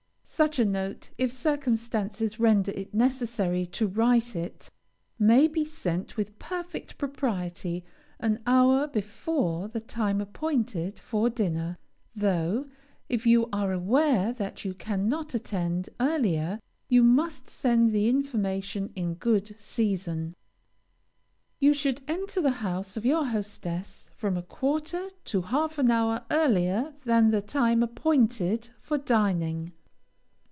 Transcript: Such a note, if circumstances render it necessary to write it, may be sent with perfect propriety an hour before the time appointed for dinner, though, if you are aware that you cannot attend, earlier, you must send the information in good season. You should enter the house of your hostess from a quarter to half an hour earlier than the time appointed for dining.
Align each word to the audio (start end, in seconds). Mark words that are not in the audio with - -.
Such 0.23 0.57
a 0.59 0.65
note, 0.65 1.11
if 1.19 1.31
circumstances 1.31 2.39
render 2.39 2.71
it 2.71 2.95
necessary 2.95 3.65
to 3.67 3.85
write 3.85 4.35
it, 4.35 4.71
may 5.19 5.47
be 5.47 5.63
sent 5.65 6.17
with 6.17 6.39
perfect 6.39 6.97
propriety 6.97 7.83
an 8.19 8.41
hour 8.47 8.87
before 8.87 9.67
the 9.67 9.81
time 9.81 10.19
appointed 10.19 10.97
for 10.97 11.29
dinner, 11.29 11.77
though, 12.15 12.65
if 13.07 13.27
you 13.27 13.49
are 13.53 13.71
aware 13.71 14.33
that 14.33 14.65
you 14.65 14.73
cannot 14.73 15.35
attend, 15.35 15.89
earlier, 15.99 16.59
you 16.87 17.03
must 17.03 17.47
send 17.47 17.91
the 17.91 18.07
information 18.09 18.91
in 18.95 19.15
good 19.15 19.53
season. 19.59 20.33
You 21.59 21.73
should 21.75 22.01
enter 22.07 22.41
the 22.41 22.51
house 22.65 22.97
of 22.97 23.05
your 23.05 23.25
hostess 23.25 24.09
from 24.15 24.37
a 24.37 24.43
quarter 24.43 25.09
to 25.25 25.41
half 25.43 25.77
an 25.77 25.91
hour 25.91 26.25
earlier 26.31 26.95
than 27.03 27.29
the 27.29 27.43
time 27.43 27.83
appointed 27.83 28.69
for 28.81 28.97
dining. 28.97 29.73